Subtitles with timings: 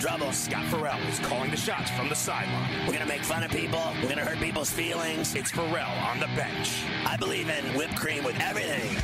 [0.00, 0.32] Trouble.
[0.32, 2.86] Scott Ferrall is calling the shots from the sideline.
[2.86, 3.82] We're gonna make fun of people.
[4.02, 5.34] We're gonna hurt people's feelings.
[5.34, 6.84] It's Ferrall on the bench.
[7.04, 8.96] I believe in whipped cream with everything.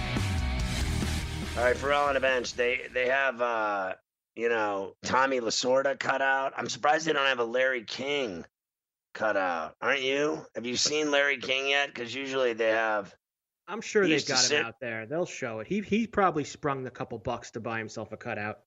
[1.58, 2.54] All right, Ferrall on the bench.
[2.54, 3.94] They they have uh,
[4.36, 6.54] you know Tommy Lasorda cut out.
[6.56, 8.46] I'm surprised they don't have a Larry King
[9.12, 9.74] cut out.
[9.82, 10.46] Aren't you?
[10.54, 11.92] Have you seen Larry King yet?
[11.92, 13.14] Because usually they have.
[13.68, 15.04] I'm sure He they've got him sit- out there.
[15.06, 15.66] They'll show it.
[15.66, 18.60] He he probably sprung a couple bucks to buy himself a cutout.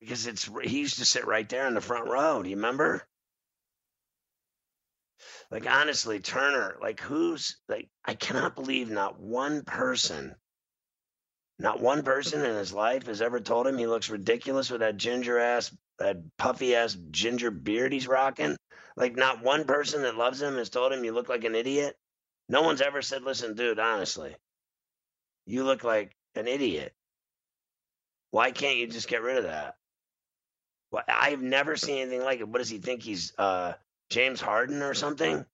[0.00, 2.42] Because it's he used to sit right there in the front row.
[2.42, 3.02] Do you remember?
[5.50, 10.34] Like honestly, Turner, like who's like I cannot believe not one person,
[11.58, 14.96] not one person in his life has ever told him he looks ridiculous with that
[14.96, 18.56] ginger ass, that puffy ass ginger beard he's rocking.
[18.96, 21.96] Like not one person that loves him has told him you look like an idiot.
[22.48, 24.36] No one's ever said, "Listen, dude, honestly,
[25.46, 26.94] you look like an idiot."
[28.30, 29.76] Why can't you just get rid of that?
[30.90, 32.48] Well, I've never seen anything like it.
[32.48, 33.74] What does he think he's uh,
[34.10, 35.44] James Harden or something?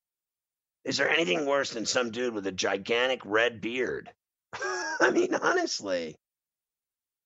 [0.84, 4.10] Is there anything worse than some dude with a gigantic red beard?
[4.54, 6.14] I mean, honestly,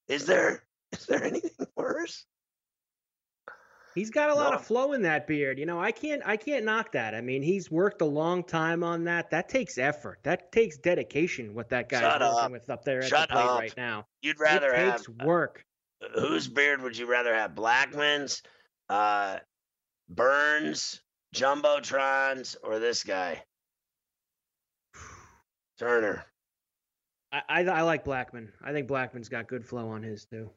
[0.09, 0.63] is there
[0.93, 2.25] is there anything worse?
[3.95, 4.59] He's got a lot No.
[4.59, 5.59] of flow in that beard.
[5.59, 7.15] You know, I can't I can't knock that.
[7.15, 9.31] I mean, he's worked a long time on that.
[9.31, 10.21] That takes effort.
[10.23, 11.53] That takes dedication.
[11.53, 12.51] What that guy's Shut working up.
[12.53, 13.61] with up there at Shut the plate up.
[13.61, 14.07] right now.
[14.23, 15.65] You'd rather it have takes work.
[16.15, 17.55] Whose beard would you rather have?
[17.55, 18.43] Blackmon's,
[18.89, 19.39] uh,
[20.09, 21.01] Burns,
[21.35, 23.43] Jumbotrons, or this guy?
[25.79, 26.25] Turner.
[27.33, 28.49] I, I I like Blackmon.
[28.63, 30.51] I think Blackmon's got good flow on his too.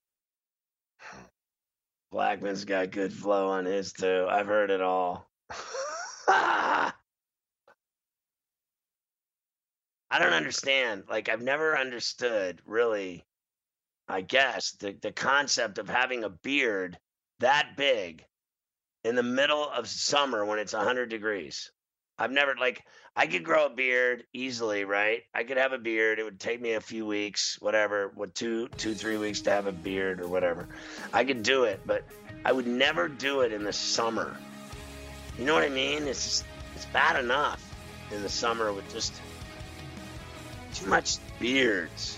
[2.13, 4.27] Blackmon's got good flow on his too.
[4.29, 5.29] I've heard it all.
[6.27, 6.93] I
[10.19, 11.03] don't understand.
[11.09, 13.25] Like I've never understood really,
[14.11, 16.97] I guess, the, the concept of having a beard
[17.39, 18.25] that big
[19.05, 21.71] in the middle of summer when it's 100 degrees.
[22.19, 22.83] I've never like
[23.15, 25.23] I could grow a beard easily, right?
[25.33, 26.19] I could have a beard.
[26.19, 29.65] It would take me a few weeks, whatever, what two, two, three weeks to have
[29.65, 30.67] a beard or whatever.
[31.13, 32.03] I could do it, but
[32.45, 34.35] I would never do it in the summer.
[35.39, 36.03] You know what I mean?
[36.03, 36.45] It's just,
[36.75, 37.63] it's bad enough
[38.11, 39.13] in the summer with just
[40.73, 42.17] too much beards.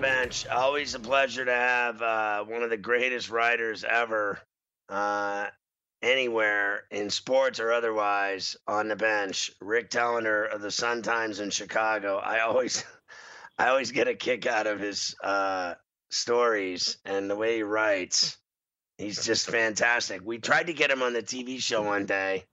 [0.00, 4.38] Bench, always a pleasure to have uh, one of the greatest writers ever,
[4.88, 5.46] uh,
[6.00, 9.50] anywhere in sports or otherwise, on the bench.
[9.60, 12.16] Rick Telander of the Sun Times in Chicago.
[12.16, 12.82] I always,
[13.58, 15.74] I always get a kick out of his uh,
[16.08, 18.38] stories and the way he writes.
[18.96, 20.22] He's just fantastic.
[20.24, 22.44] We tried to get him on the TV show one day.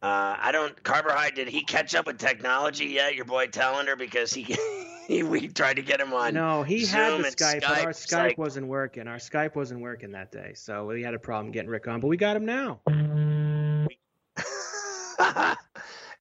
[0.00, 0.80] Uh, I don't.
[0.84, 3.16] Carverhide, did he catch up with technology yet?
[3.16, 4.56] Your boy Telander, because he
[5.08, 6.34] we tried to get him on.
[6.34, 9.08] No, he had the and Skype, but our Skype like- wasn't working.
[9.08, 12.00] Our Skype wasn't working that day, so we had a problem getting Rick on.
[12.00, 12.80] But we got him now.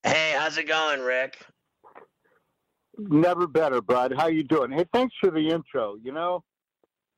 [0.04, 1.38] hey, how's it going, Rick?
[2.98, 4.14] Never better, bud.
[4.16, 4.72] How you doing?
[4.72, 5.96] Hey, thanks for the intro.
[6.02, 6.44] You know,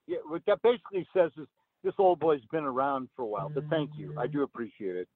[0.07, 1.47] yeah, what that basically says is
[1.83, 3.49] this old boy's been around for a while.
[3.49, 4.15] But thank you.
[4.17, 5.07] I do appreciate it.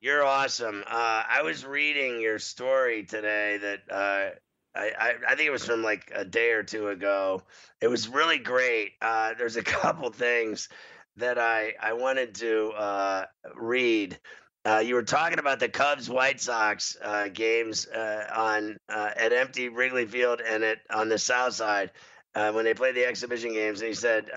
[0.00, 0.84] You're awesome.
[0.86, 4.30] Uh, I was reading your story today that uh,
[4.74, 7.42] I, I I think it was from like a day or two ago.
[7.80, 8.92] It was really great.
[9.00, 10.68] Uh, there's a couple things
[11.16, 13.24] that I I wanted to uh,
[13.54, 14.18] read.
[14.66, 19.32] Uh, you were talking about the Cubs White Sox uh, games uh, on uh, at
[19.32, 21.90] empty Wrigley Field and at on the South Side
[22.32, 24.30] when they played the exhibition games, and he said.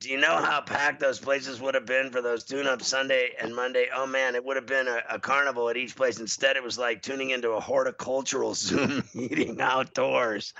[0.00, 3.52] Do you know how packed those places would have been for those tune-ups Sunday and
[3.54, 3.88] Monday?
[3.92, 6.20] Oh man, it would have been a, a carnival at each place.
[6.20, 10.54] Instead, it was like tuning into a horticultural Zoom meeting outdoors.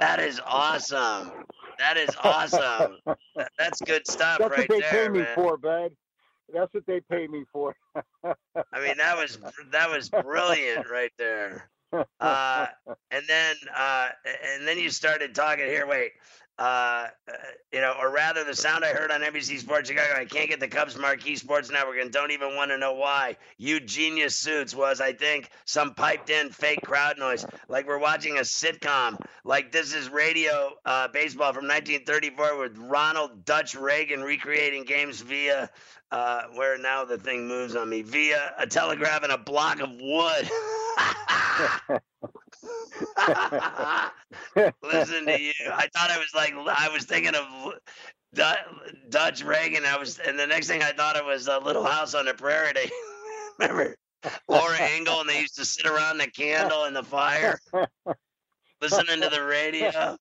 [0.00, 1.32] That is awesome.
[1.78, 2.96] That is awesome.
[3.36, 4.58] That- That's good stuff right there.
[4.58, 5.34] That's right what they there, pay me man.
[5.34, 5.92] for, bud.
[6.54, 7.76] That's what they pay me for.
[8.24, 9.38] I mean, that was
[9.70, 11.68] that was brilliant right there.
[12.20, 12.66] Uh,
[13.10, 14.08] and then uh,
[14.54, 15.86] and then you started talking here.
[15.86, 16.10] Wait,
[16.58, 16.62] uh,
[17.28, 17.32] uh,
[17.72, 20.14] you know, or rather, the sound I heard on NBC Sports Chicago.
[20.18, 23.36] I can't get the Cubs marquee sports network, and don't even want to know why.
[23.58, 28.40] You genius suits was, I think, some piped-in fake crowd noise, like we're watching a
[28.40, 29.20] sitcom.
[29.44, 35.70] Like this is radio uh, baseball from 1934 with Ronald Dutch Reagan recreating games via.
[36.10, 39.90] Uh, where now the thing moves on me via a telegraph and a block of
[40.00, 40.50] wood.
[44.82, 45.52] Listen to you.
[45.72, 47.46] I thought I was like I was thinking of
[48.34, 48.56] Du-
[49.08, 49.84] Dutch Reagan.
[49.84, 52.34] I was, and the next thing I thought it was a Little House on the
[52.34, 52.72] Prairie.
[53.58, 53.96] Remember
[54.48, 57.58] Laura Ingalls, and they used to sit around the candle and the fire,
[58.80, 60.16] listening to the radio.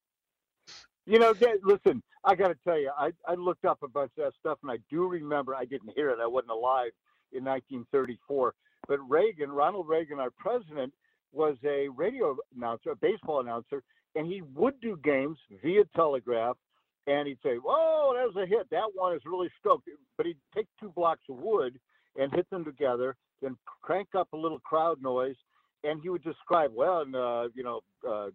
[1.06, 4.25] You know, listen, I got to tell you, I, I looked up a bunch of
[4.25, 6.19] that stuff, and I do remember I didn't hear it.
[6.22, 6.92] I wasn't alive
[7.31, 8.54] in 1934.
[8.88, 10.94] But Reagan, Ronald Reagan, our president,
[11.31, 13.83] was a radio announcer, a baseball announcer,
[14.15, 16.57] and he would do games via telegraph.
[17.06, 18.69] And he'd say, "Whoa, that was a hit.
[18.69, 19.88] That one is really stoked."
[20.18, 21.79] But he'd take two blocks of wood
[22.18, 25.38] and hit them together, then crank up a little crowd noise,
[25.83, 28.31] and he would describe, "Well, and, uh, you know, uh,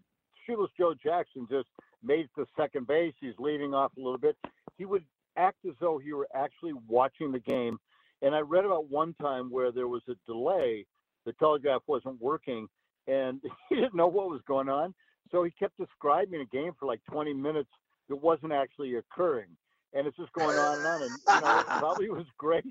[0.46, 1.68] shoeless Joe Jackson just
[2.02, 3.14] made it to second base.
[3.20, 4.36] He's leading off a little bit.
[4.78, 5.04] He would
[5.36, 7.78] act as though he were actually watching the game.
[8.22, 10.86] And I read about one time where there was a delay.
[11.24, 12.68] The telegraph wasn't working,
[13.06, 14.94] and he didn't know what was going on.
[15.30, 17.70] So he kept describing a game for like 20 minutes
[18.08, 19.48] that wasn't actually occurring.
[19.94, 21.02] And it's just going on and on.
[21.02, 22.64] And, you know, it probably was great.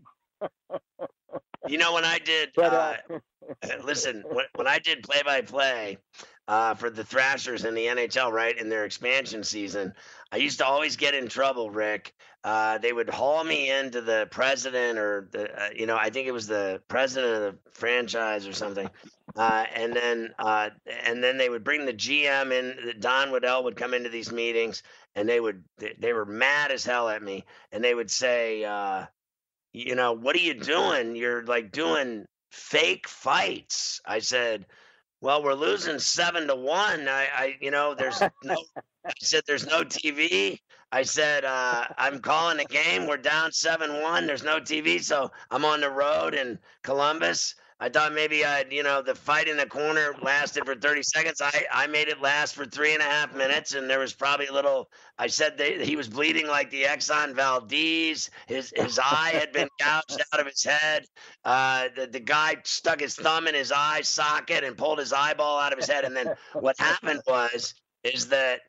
[1.68, 2.96] You know, when I did, But, uh,
[3.64, 5.98] uh, listen, when, when I did play by play
[6.48, 9.94] for the Thrashers in the NHL, right, in their expansion season,
[10.32, 12.14] I used to always get in trouble, Rick.
[12.44, 16.28] Uh, they would haul me into the president or the, uh, you know, I think
[16.28, 18.90] it was the president of the franchise or something.
[19.36, 20.70] Uh, and then, uh,
[21.06, 23.00] and then they would bring the GM in.
[23.00, 24.84] Don Waddell would come into these meetings,
[25.16, 25.64] and they would,
[26.00, 29.06] they, were mad as hell at me, and they would say, uh,
[29.74, 31.16] you know, what are you doing?
[31.16, 34.02] You're like doing fake fights.
[34.06, 34.66] I said,
[35.22, 37.08] well, we're losing seven to one.
[37.08, 38.56] I, I you know, there's no,
[39.06, 40.60] I said, there's no TV.
[40.92, 43.08] I said, uh, I'm calling a game.
[43.08, 44.28] We're down seven one.
[44.28, 47.56] There's no TV, so I'm on the road in Columbus.
[47.82, 51.42] I thought maybe I'd, you know, the fight in the corner lasted for 30 seconds.
[51.42, 54.46] I, I made it last for three and a half minutes, and there was probably
[54.46, 54.92] a little.
[55.18, 58.30] I said they, he was bleeding like the Exxon Valdez.
[58.46, 61.06] His his eye had been gouged out of his head.
[61.44, 65.60] Uh, the the guy stuck his thumb in his eye socket and pulled his eyeball
[65.60, 66.06] out of his head.
[66.06, 67.74] And then what happened was
[68.04, 68.62] is that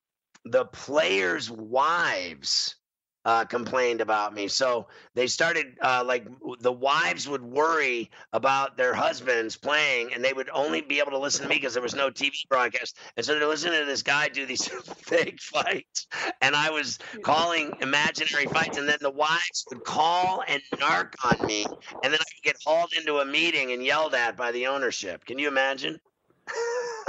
[0.47, 2.77] the players' wives
[3.25, 4.49] uh, complained about me.
[4.49, 6.27] So they started uh, like
[6.61, 11.19] the wives would worry about their husbands playing, and they would only be able to
[11.19, 12.99] listen to me because there was no TV broadcast.
[13.17, 16.07] And so they're listening to this guy do these fake fights,
[16.41, 21.47] and I was calling imaginary fights, and then the wives would call and narc on
[21.47, 21.65] me,
[22.03, 25.25] and then I could get hauled into a meeting and yelled at by the ownership.
[25.25, 26.01] Can you imagine?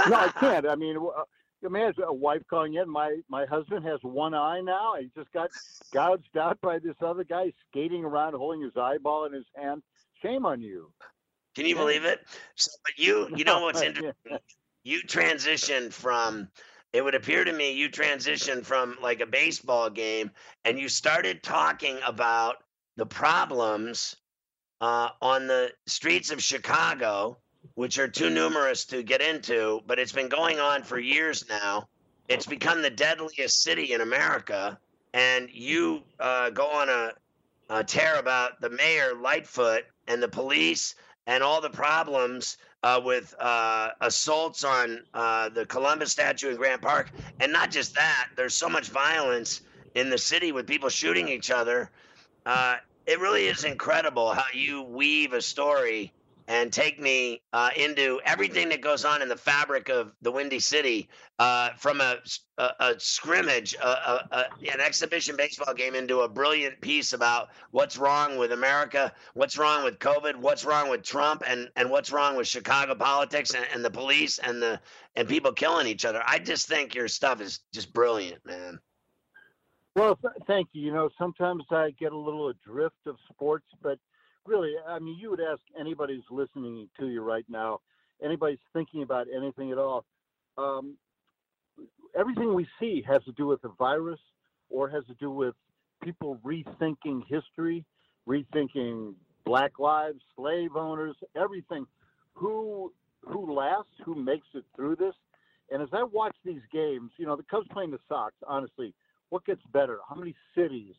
[0.08, 0.66] no, I can't.
[0.68, 0.96] I mean,
[1.64, 4.94] I mean, as a wife calling in, my my husband has one eye now.
[5.00, 5.50] He just got
[5.92, 9.82] gouged out by this other guy skating around, holding his eyeball in his hand.
[10.22, 10.90] Shame on you.
[11.54, 12.20] Can you believe it?
[12.56, 13.88] So, but you, you know what's Yeah.
[13.88, 14.38] interesting?
[14.82, 16.48] You transitioned from.
[16.92, 20.30] It would appear to me you transitioned from like a baseball game,
[20.64, 22.56] and you started talking about
[22.96, 24.14] the problems
[24.80, 27.38] uh, on the streets of Chicago,
[27.74, 31.88] which are too numerous to get into, but it's been going on for years now.
[32.28, 34.78] It's become the deadliest city in America.
[35.12, 37.12] And you uh, go on a,
[37.68, 40.94] a tear about the mayor, Lightfoot, and the police
[41.26, 46.82] and all the problems uh, with uh, assaults on uh, the Columbus statue in Grant
[46.82, 47.10] Park.
[47.40, 49.62] And not just that, there's so much violence
[49.94, 51.90] in the city with people shooting each other.
[52.44, 52.76] Uh,
[53.06, 56.12] it really is incredible how you weave a story
[56.46, 60.58] and take me uh, into everything that goes on in the fabric of the Windy
[60.58, 61.08] City,
[61.38, 62.18] uh, from a,
[62.58, 68.36] a, a scrimmage, a, an exhibition baseball game, into a brilliant piece about what's wrong
[68.36, 72.46] with America, what's wrong with COVID, what's wrong with Trump, and and what's wrong with
[72.46, 74.80] Chicago politics and, and the police and the
[75.16, 76.22] and people killing each other.
[76.26, 78.78] I just think your stuff is just brilliant, man.
[79.96, 80.82] Well, th- thank you.
[80.86, 83.98] You know, sometimes I get a little adrift of sports, but
[84.46, 87.80] really, I mean, you would ask anybody who's listening to you right now,
[88.22, 90.04] anybody's thinking about anything at all.
[90.56, 90.96] Um,
[92.18, 94.20] everything we see has to do with the virus
[94.70, 95.54] or has to do with
[96.02, 97.84] people rethinking history,
[98.28, 101.86] rethinking black lives, slave owners, everything.
[102.34, 103.92] Who who lasts?
[104.04, 105.14] Who makes it through this?
[105.70, 108.94] And as I watch these games, you know, the Cubs playing the Sox, honestly,
[109.30, 109.98] what gets better?
[110.06, 110.94] How many cities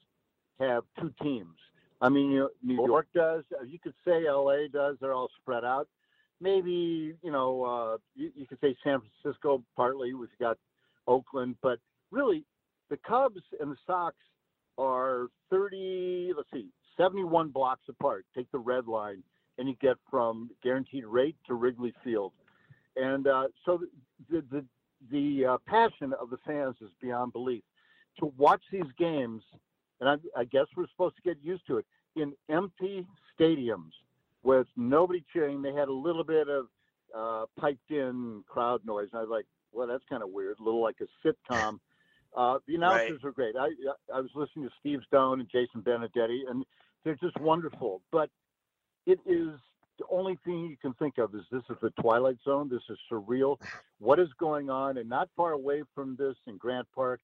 [0.60, 1.56] have two teams?
[2.02, 3.44] I mean, you New York does.
[3.54, 4.98] Uh, you could say LA does.
[5.00, 5.88] They're all spread out.
[6.42, 10.14] Maybe you know, uh, you, you could say San Francisco partly.
[10.14, 10.58] We've got
[11.08, 11.80] Oakland, but
[12.12, 12.44] really,
[12.90, 14.16] the Cubs and the Sox
[14.78, 16.34] are 30.
[16.36, 18.26] Let's see, 71 blocks apart.
[18.36, 19.24] Take the red line,
[19.58, 22.34] and you get from guaranteed rate to Wrigley Field,
[22.98, 23.80] and uh, so
[24.30, 24.66] the the
[25.12, 27.64] the uh, passion of the fans is beyond belief
[28.20, 29.42] to watch these games,
[30.00, 31.86] and I, I guess we're supposed to get used to it
[32.16, 33.92] in empty stadiums
[34.44, 35.62] with nobody cheering.
[35.62, 36.68] They had a little bit of
[37.16, 39.10] uh, piped in crowd noise.
[39.12, 41.80] And I was like, well, that's kind of weird, a little like a sitcom.
[42.36, 43.30] Uh, the announcers right.
[43.30, 43.56] are great.
[43.56, 43.70] I
[44.14, 46.66] I was listening to Steve Stone and Jason Benetti, and
[47.06, 48.02] they're just wonderful.
[48.12, 48.30] But
[49.06, 49.52] it is
[49.98, 52.68] the only thing you can think of is this is the Twilight Zone.
[52.70, 53.58] This is surreal.
[54.00, 54.98] What is going on?
[54.98, 57.22] And not far away from this in Grant Park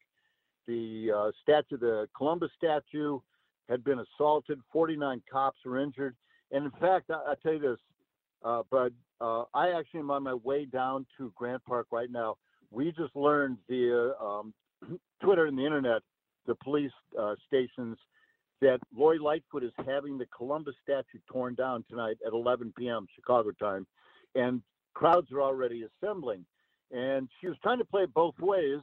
[0.68, 3.20] the uh, statue, the Columbus statue,
[3.70, 4.60] had been assaulted.
[4.72, 6.16] 49 cops were injured.
[6.52, 7.78] And in fact, I, I tell you this,
[8.44, 12.38] uh, but uh, I actually am on my way down to Grant Park right now.
[12.72, 14.54] We just learned via um,
[15.24, 16.02] Twitter and the internet,
[16.48, 17.98] the police uh, stations,
[18.62, 23.08] that Lori Lightfoot is having the Columbus statue torn down tonight at 11 p.m.
[23.16, 23.88] Chicago time,
[24.36, 24.62] and
[24.94, 26.46] crowds are already assembling.
[26.92, 28.80] And she was trying to play both ways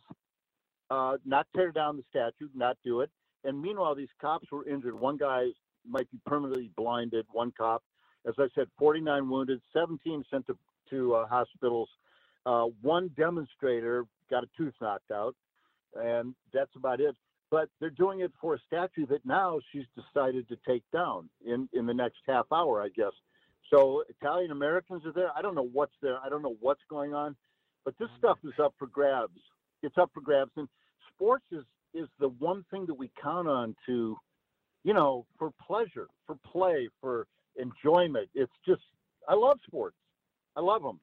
[0.90, 3.10] uh, not tear down the statue, not do it.
[3.44, 4.98] And meanwhile, these cops were injured.
[4.98, 5.48] One guy
[5.86, 7.26] might be permanently blinded.
[7.32, 7.82] One cop,
[8.26, 10.56] as I said, 49 wounded, 17 sent to,
[10.90, 11.88] to uh, hospitals.
[12.44, 15.34] Uh, one demonstrator got a tooth knocked out,
[15.94, 17.14] and that's about it.
[17.50, 21.68] But they're doing it for a statue that now she's decided to take down in,
[21.72, 23.12] in the next half hour, I guess.
[23.70, 25.30] So Italian Americans are there.
[25.34, 26.18] I don't know what's there.
[26.22, 27.36] I don't know what's going on,
[27.84, 29.40] but this stuff is up for grabs.
[29.82, 30.52] It's up for grabs.
[30.56, 30.68] And
[31.14, 34.16] sports is is the one thing that we count on to,
[34.84, 38.28] you know, for pleasure, for play, for enjoyment.
[38.34, 38.82] It's just
[39.28, 39.96] I love sports.
[40.56, 41.00] I love them.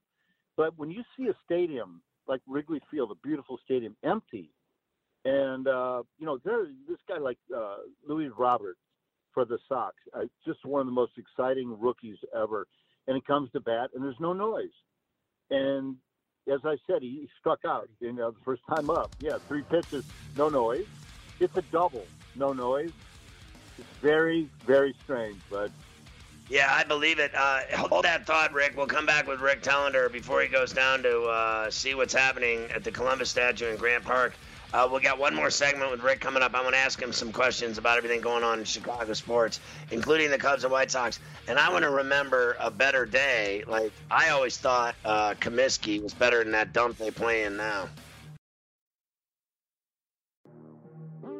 [0.57, 4.49] But when you see a stadium like Wrigley Field, a beautiful stadium, empty,
[5.25, 7.77] and uh, you know, there this guy like uh,
[8.07, 8.77] Luis Robert
[9.33, 12.67] for the Sox, uh, just one of the most exciting rookies ever,
[13.07, 14.69] and he comes to bat, and there's no noise,
[15.49, 15.95] and
[16.51, 17.89] as I said, he struck out.
[17.99, 19.15] You know, the first time up.
[19.19, 20.05] Yeah, three pitches,
[20.37, 20.85] no noise.
[21.39, 22.91] It's a double, no noise.
[23.77, 25.71] It's very, very strange, but.
[26.47, 27.33] Yeah, I believe it.
[27.33, 28.75] Uh, hold that thought, Rick.
[28.77, 32.69] We'll come back with Rick Telander before he goes down to uh, see what's happening
[32.73, 34.35] at the Columbus statue in Grant Park.
[34.73, 36.53] Uh, we got one more segment with Rick coming up.
[36.53, 39.59] I want to ask him some questions about everything going on in Chicago sports,
[39.91, 41.19] including the Cubs and White Sox.
[41.47, 43.63] And I want to remember a better day.
[43.67, 47.87] Like I always thought, uh, Comiskey was better than that dump they play in now.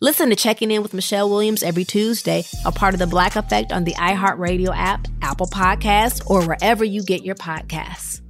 [0.00, 3.72] Listen to Checking In with Michelle Williams every Tuesday, a part of the Black Effect
[3.72, 8.20] on the iHeartRadio app, Apple Podcasts, or wherever you get your podcasts.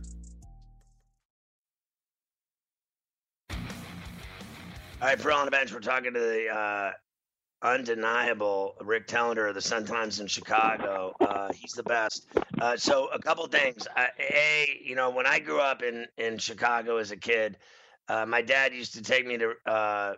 [3.50, 3.58] All
[5.02, 6.92] right, for on the bench, we're talking to the uh,
[7.60, 11.12] undeniable Rick Telander of the Sun Times in Chicago.
[11.20, 12.28] Uh, he's the best.
[12.58, 13.86] Uh, so a couple things.
[13.94, 17.58] Uh, a, you know, when I grew up in in Chicago as a kid,
[18.08, 20.14] uh, my dad used to take me to uh,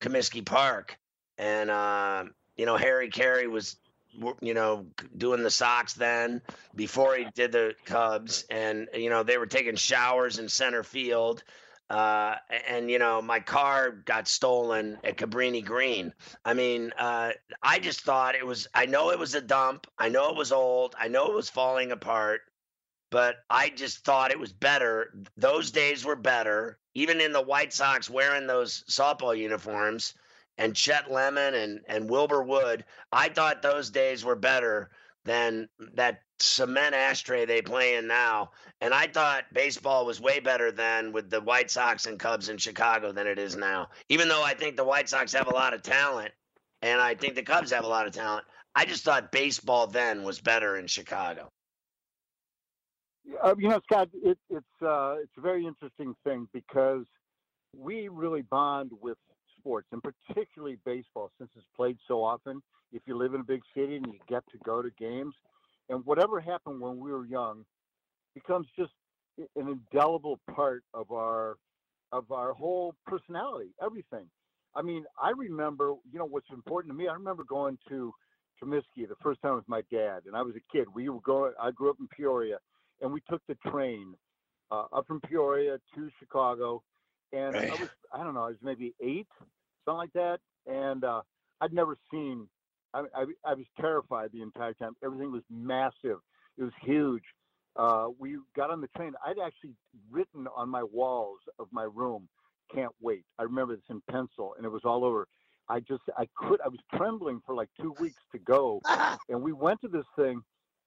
[0.00, 0.98] Comiskey Park,
[1.38, 2.24] and uh,
[2.56, 3.76] you know Harry Caray was
[4.40, 6.42] you know doing the Sox then
[6.74, 11.42] before he did the Cubs, and you know they were taking showers in center field.
[11.88, 12.36] Uh,
[12.68, 16.12] and you know my car got stolen at Cabrini Green.
[16.44, 18.68] I mean, uh, I just thought it was.
[18.72, 19.88] I know it was a dump.
[19.98, 20.94] I know it was old.
[20.98, 22.42] I know it was falling apart.
[23.10, 25.12] But I just thought it was better.
[25.36, 26.78] Those days were better.
[26.94, 30.14] Even in the White Sox wearing those softball uniforms,
[30.60, 34.90] and Chet Lemon and and Wilbur Wood, I thought those days were better
[35.24, 38.50] than that cement ashtray they play in now.
[38.80, 42.58] And I thought baseball was way better then with the White Sox and Cubs in
[42.58, 43.88] Chicago than it is now.
[44.08, 46.32] Even though I think the White Sox have a lot of talent
[46.82, 50.24] and I think the Cubs have a lot of talent, I just thought baseball then
[50.24, 51.50] was better in Chicago.
[53.42, 57.04] Uh, you know, Scott, it, it's uh, it's a very interesting thing because
[57.76, 59.18] we really bond with
[59.58, 62.62] sports, and particularly baseball, since it's played so often.
[62.92, 65.34] If you live in a big city and you get to go to games,
[65.88, 67.64] and whatever happened when we were young
[68.34, 68.92] becomes just
[69.56, 71.56] an indelible part of our
[72.12, 74.26] of our whole personality, everything.
[74.74, 77.08] I mean, I remember, you know, what's important to me.
[77.08, 78.12] I remember going to
[78.62, 80.86] Comiskey the first time with my dad, and I was a kid.
[80.94, 81.52] We were going.
[81.60, 82.58] I grew up in Peoria,
[83.00, 84.14] and we took the train
[84.70, 86.82] uh, up from Peoria to Chicago,
[87.32, 87.70] and Right.
[87.70, 89.28] I was I don't know I was maybe eight
[89.84, 91.22] something like that and uh,
[91.60, 92.48] I'd never seen
[92.94, 94.94] I, I I was terrified the entire time.
[95.04, 96.18] Everything was massive.
[96.58, 97.22] It was huge.
[97.76, 99.12] Uh, we got on the train.
[99.24, 99.74] I'd actually
[100.10, 102.28] written on my walls of my room
[102.74, 103.24] can't wait.
[103.38, 105.26] I remember this in pencil and it was all over.
[105.68, 108.82] I just I could I was trembling for like two weeks to go
[109.28, 110.42] and we went to this thing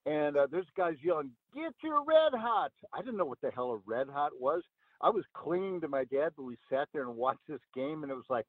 [0.05, 3.71] and uh, there's guys yelling, "Get your red hot!" I didn't know what the hell
[3.71, 4.63] a red hot was.
[5.01, 8.11] I was clinging to my dad, but we sat there and watched this game, and
[8.11, 8.45] it was like,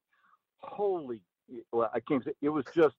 [0.57, 1.19] holy!
[1.71, 2.95] Well, I can't say it was just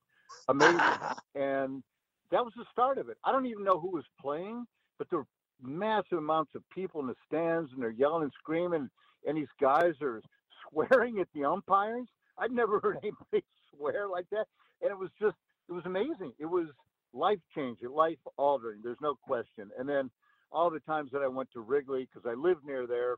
[0.49, 0.81] amazing,
[1.35, 1.83] and
[2.31, 3.17] that was the start of it.
[3.25, 4.67] I don't even know who was playing,
[4.99, 5.27] but there were
[5.63, 8.89] massive amounts of people in the stands, and they're yelling and screaming,
[9.27, 10.23] and these guys are
[10.71, 12.09] swearing at the umpires.
[12.39, 14.47] I'd never heard anybody swear like that,
[14.83, 15.37] and it was just,
[15.69, 16.33] it was amazing.
[16.39, 16.69] It was
[17.17, 18.81] life changing, life altering.
[18.83, 19.71] There's no question.
[19.79, 20.11] And then
[20.53, 23.17] all the times that I went to Wrigley because I lived near there.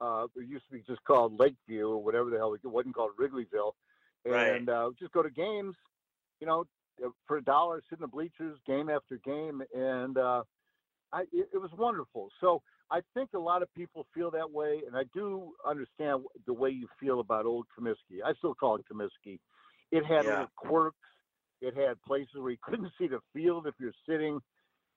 [0.00, 3.10] Uh, it used to be just called Lakeview or whatever the hell it wasn't called
[3.20, 3.72] Wrigleyville,
[4.24, 4.52] Right.
[4.54, 5.74] and uh, just go to games.
[6.40, 6.66] You know,
[7.04, 10.44] uh, for a dollar, sit in the bleachers, game after game, and uh,
[11.12, 12.28] I, it, it was wonderful.
[12.40, 16.52] So I think a lot of people feel that way, and I do understand the
[16.52, 18.22] way you feel about Old Comiskey.
[18.24, 19.40] I still call it Comiskey.
[19.90, 20.30] It had Yeah.
[20.30, 20.96] little quirks.
[21.60, 24.40] It had places where you couldn't see the field if you're sitting.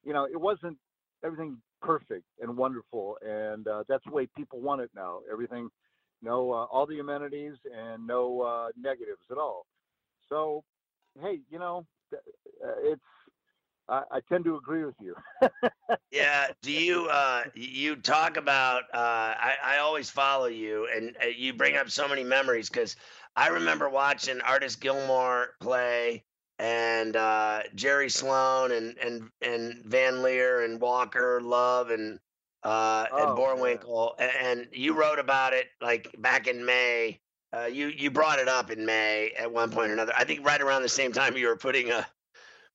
[0.03, 0.77] You know, it wasn't
[1.23, 5.19] everything perfect and wonderful, and uh, that's the way people want it now.
[5.31, 5.69] Everything,
[6.21, 9.65] no, uh, all the amenities and no uh, negatives at all.
[10.29, 10.63] So,
[11.21, 12.17] hey, you know, uh,
[12.83, 13.01] it's.
[13.89, 15.15] I, I tend to agree with you.
[16.11, 16.47] Yeah.
[16.61, 18.97] Do you uh you talk about uh
[19.37, 22.95] I, I always follow you and uh, you bring up so many memories because
[23.35, 26.23] I remember watching Artis Gilmore play
[26.61, 32.19] and uh Jerry Sloan and and and Van Lier and Walker Love and
[32.63, 37.19] uh and Oh, Boerwinkle and, and you wrote about it like back in May.
[37.51, 40.13] Uh, you you brought it up in May at one point or another.
[40.15, 42.07] I think right around the same time you were putting a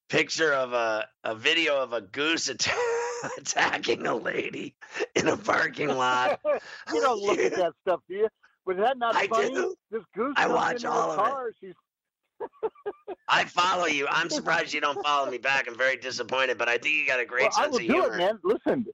[0.09, 2.71] picture of a, a video of a goose atta-
[3.39, 4.75] attacking a lady
[5.15, 6.41] in a parking lot.
[6.93, 8.29] you don't look at that stuff, do you?
[8.67, 9.55] Was that not I funny?
[9.55, 9.75] do.
[9.91, 11.23] This goose I watch all of it.
[11.23, 11.51] car.
[11.61, 11.73] She's
[13.29, 14.07] I follow you.
[14.11, 15.67] I'm surprised you don't follow me back.
[15.69, 17.87] I'm very disappointed, but I think you got a great well, I sense will of
[17.87, 18.15] do humor.
[18.15, 18.39] it, man.
[18.45, 18.87] Listen,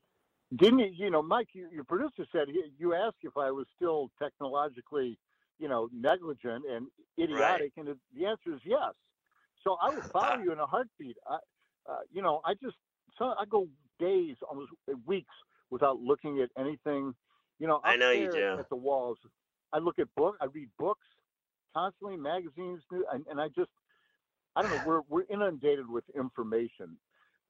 [0.56, 0.90] didn't you?
[0.94, 5.18] You know, Mike, you, your producer said he, you asked if I was still technologically,
[5.58, 6.86] you know, negligent and
[7.18, 8.92] idiotic, and it, the answer is yes.
[9.64, 11.16] So I would follow you in a heartbeat.
[11.28, 11.36] I,
[11.90, 12.76] uh, you know, I just
[13.18, 14.70] so I go days, almost
[15.06, 15.34] weeks
[15.70, 17.14] without looking at anything.
[17.58, 18.56] You know, I know you do.
[18.58, 19.18] at the walls.
[19.72, 20.36] I look at book.
[20.40, 21.06] I read books
[21.74, 22.82] constantly, magazines,
[23.12, 23.70] and, and I just
[24.56, 24.82] I don't know.
[24.86, 26.98] We're we're inundated with information.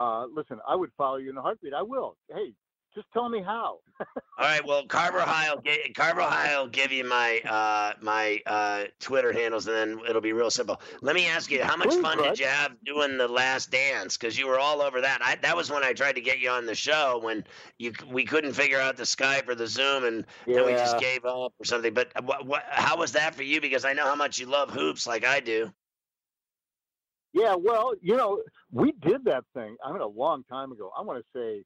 [0.01, 1.75] Uh, listen, I would follow you in a heartbeat.
[1.75, 2.17] I will.
[2.29, 2.55] Hey,
[2.95, 3.79] just tell me how.
[4.01, 4.07] All
[4.39, 4.65] right.
[4.67, 9.33] Well, Carver High will get Carver High will give you my uh, my uh, Twitter
[9.33, 10.81] handles, and then it'll be real simple.
[11.01, 12.23] Let me ask you, how much fun bud.
[12.23, 14.17] did you have doing the Last Dance?
[14.17, 15.21] Because you were all over that.
[15.23, 17.45] I, that was when I tried to get you on the show when
[17.79, 21.25] you we couldn't figure out the Skype or the Zoom, and then we just gave
[21.25, 21.95] up or something.
[21.95, 23.61] But what, what, how was that for you?
[23.61, 25.73] Because I know how much you love hoops, like I do.
[27.33, 29.77] Yeah, well, you know, we did that thing.
[29.83, 30.91] I mean, a long time ago.
[30.97, 31.65] I want to say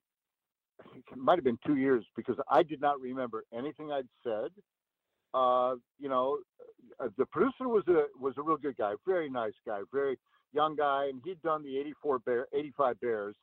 [0.95, 4.51] it might have been two years because I did not remember anything I'd said.
[5.35, 6.39] Uh, you know,
[7.01, 10.19] uh, the producer was a was a real good guy, very nice guy, very
[10.53, 13.37] young guy, and he'd done the '84 Bear, '85 Bears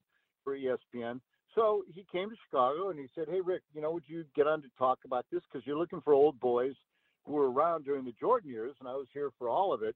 [0.44, 1.20] for ESPN.
[1.56, 4.48] So he came to Chicago and he said, "Hey, Rick, you know, would you get
[4.48, 5.42] on to talk about this?
[5.52, 6.74] Because you're looking for old boys
[7.26, 9.96] who were around during the Jordan years, and I was here for all of it."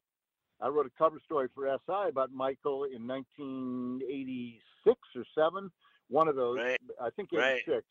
[0.59, 5.69] I wrote a cover story for SI about Michael in 1986 or seven,
[6.09, 6.57] one of those.
[6.57, 6.79] Right.
[7.01, 7.61] I think Right.
[7.67, 7.85] 86.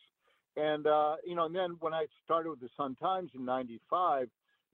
[0.57, 4.29] And uh, you know, and then when I started with the Sun Times in '95,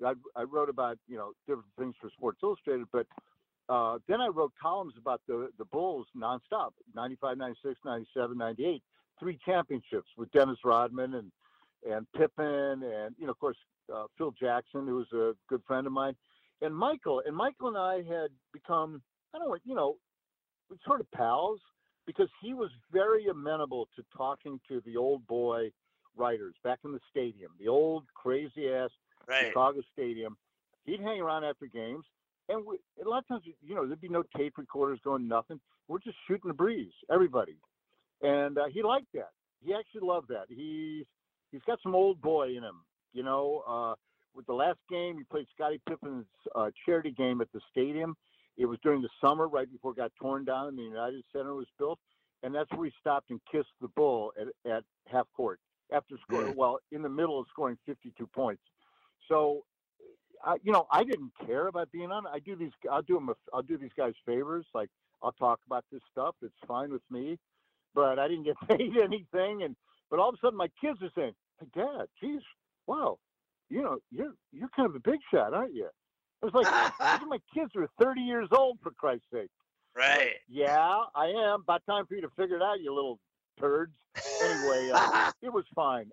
[0.05, 3.07] I, I wrote about you know different things for Sports Illustrated, but
[3.69, 8.83] uh, then I wrote columns about the the Bulls nonstop, 95, 96, 97, 98,
[9.19, 11.33] three championships with Dennis Rodman and
[11.91, 13.57] and Pippen, and you know, of course,
[13.93, 16.15] uh, Phil Jackson, who was a good friend of mine,
[16.61, 17.23] and Michael.
[17.27, 19.03] And Michael and I had become,
[19.35, 19.97] I don't know, you know,
[20.87, 21.61] sort of pals
[22.07, 25.71] because he was very amenable to talking to the old boy
[26.17, 28.91] writers back in the stadium, the old crazy ass
[29.29, 29.47] Right.
[29.49, 30.37] Chicago Stadium.
[30.85, 32.05] He'd hang around after games,
[32.49, 35.61] and we, a lot of times, you know, there'd be no tape recorders going, nothing.
[35.89, 37.57] We're just shooting the breeze, everybody,
[38.21, 39.31] and uh, he liked that.
[39.65, 40.47] He actually loved that.
[40.49, 41.05] He's
[41.53, 42.81] he's got some old boy in him,
[43.13, 43.63] you know.
[43.69, 43.95] Uh,
[44.35, 48.17] with the last game, he played Scottie Pippen's uh, charity game at the stadium.
[48.57, 51.55] It was during the summer, right before it got torn down and the United Center
[51.55, 51.99] was built,
[52.43, 55.61] and that's where he stopped and kissed the bull at, at half court
[55.93, 56.55] after scoring.
[56.57, 58.63] Well, in the middle of scoring 52 points.
[59.29, 59.65] So,
[60.45, 62.27] I, you know, I didn't care about being on.
[62.27, 62.73] I do these.
[62.91, 63.31] I'll do them.
[63.55, 64.67] I'll do these guys favors.
[64.75, 64.91] Like
[65.23, 66.35] I'll talk about this stuff.
[66.43, 67.39] It's fine with me,
[67.95, 69.63] but I didn't get paid anything.
[69.63, 69.77] And
[70.11, 72.43] but all of a sudden, my kids are saying, "Hey, Dad, geez,
[72.87, 73.19] wow,
[73.71, 75.89] you know, you're you're kind of a big shot, aren't you?"
[76.43, 79.51] I was like, my kids are 30 years old, for Christ's sake."
[79.97, 80.35] Right.
[80.49, 81.61] Yeah, I am.
[81.61, 83.19] About time for you to figure it out, you little
[83.59, 83.95] turds.
[84.43, 86.11] Anyway, uh, it was fine.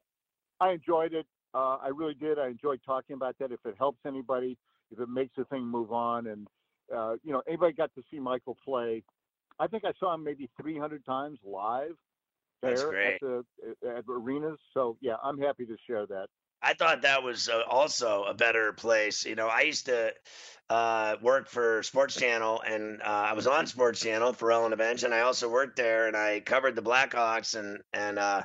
[0.59, 1.25] I enjoyed it.
[1.53, 2.37] Uh, I really did.
[2.37, 3.51] I enjoyed talking about that.
[3.51, 4.57] If it helps anybody,
[4.91, 6.47] if it makes the thing move on, and
[6.95, 9.03] uh, you know, anybody got to see Michael play.
[9.59, 11.95] I think I saw him maybe 300 times live
[12.61, 13.45] there at the
[13.87, 14.59] at arenas.
[14.73, 16.27] So yeah, I'm happy to share that.
[16.61, 19.25] I thought that was uh, also a better place.
[19.25, 20.13] You know, I used to
[20.69, 25.03] uh, work for Sports Channel, and uh, I was on Sports Channel for Ellen Bench,
[25.03, 28.43] and I also worked there, and I covered the Blackhawks, and and uh,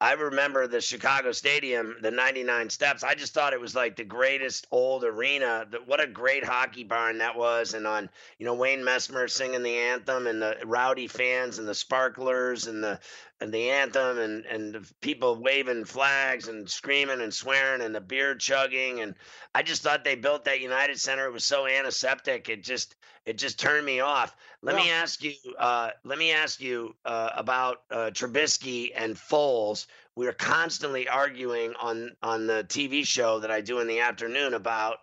[0.00, 3.02] I remember the Chicago Stadium, the 99 steps.
[3.02, 5.66] I just thought it was like the greatest old arena.
[5.86, 7.74] What a great hockey barn that was.
[7.74, 8.08] And on,
[8.38, 12.82] you know, Wayne Messmer singing the anthem and the rowdy fans and the sparklers and
[12.82, 13.00] the
[13.40, 18.00] and the anthem and and the people waving flags and screaming and swearing and the
[18.00, 19.14] beer chugging and
[19.54, 21.26] I just thought they built that United Center.
[21.26, 22.48] It was so antiseptic.
[22.48, 22.94] It just
[23.26, 24.34] it just turned me off.
[24.62, 25.34] Let me ask you.
[25.58, 29.86] Uh, let me ask you uh, about uh, Trubisky and Foles.
[30.16, 34.54] We are constantly arguing on on the TV show that I do in the afternoon
[34.54, 34.98] about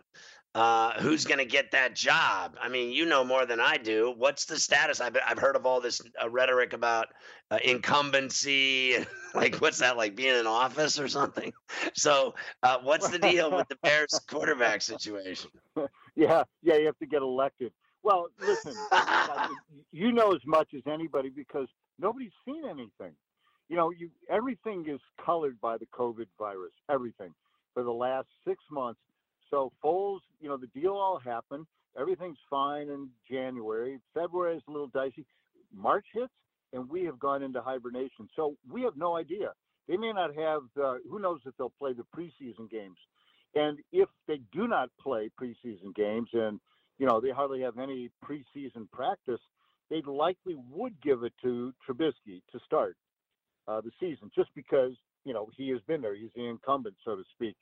[0.56, 2.56] uh, who's going to get that job.
[2.60, 4.14] I mean, you know more than I do.
[4.16, 5.00] What's the status?
[5.02, 7.08] I've I've heard of all this uh, rhetoric about
[7.50, 9.06] uh, incumbency.
[9.34, 10.16] like, what's that like?
[10.16, 11.52] Being in office or something?
[11.94, 15.50] So, uh, what's the deal with the Bears quarterback situation?
[16.14, 17.72] Yeah, yeah, you have to get elected.
[18.06, 18.74] Well, listen,
[19.92, 23.16] you know as much as anybody because nobody's seen anything.
[23.68, 26.72] You know, you everything is colored by the COVID virus.
[26.88, 27.34] Everything
[27.74, 29.00] for the last six months.
[29.50, 31.66] So Foles, you know, the deal all happened.
[31.98, 33.98] Everything's fine in January.
[34.14, 35.26] February is a little dicey.
[35.74, 36.32] March hits,
[36.72, 38.28] and we have gone into hibernation.
[38.36, 39.52] So we have no idea.
[39.88, 40.62] They may not have.
[40.80, 42.98] Uh, who knows if they'll play the preseason games?
[43.56, 46.60] And if they do not play preseason games, and
[46.98, 49.40] you know they hardly have any preseason practice,
[49.90, 52.96] they likely would give it to Trubisky to start
[53.68, 54.92] uh, the season, just because
[55.24, 56.14] you know he has been there.
[56.14, 57.56] He's the incumbent, so to speak.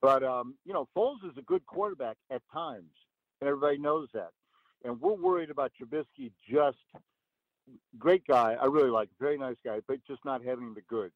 [0.00, 2.92] But um, you know, Foles is a good quarterback at times,
[3.40, 4.30] and everybody knows that.
[4.84, 6.32] And we're worried about Trubisky.
[6.50, 6.78] Just
[7.98, 11.14] great guy, I really like, very nice guy, but just not having the goods.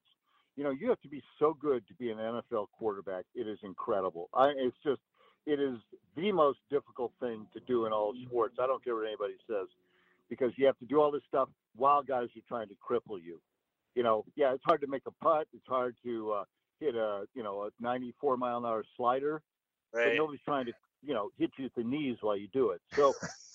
[0.57, 3.25] you know, you have to be so good to be an NFL quarterback.
[3.35, 4.29] It is incredible.
[4.35, 5.01] I, it's just,
[5.47, 5.79] it is
[6.17, 8.57] the most difficult thing to do in all sports.
[8.61, 9.69] I don't care what anybody says,
[10.29, 13.41] because you have to do all this stuff while guys are trying to cripple you.
[13.95, 15.47] You know, yeah, it's hard to make a putt.
[15.55, 16.45] It's hard to uh,
[16.81, 19.43] hit a, you know, a 94 mile an hour slider,
[19.93, 20.09] Right.
[20.11, 22.81] but nobody's trying to, you know, hit you at the knees while you do it.
[22.95, 23.15] So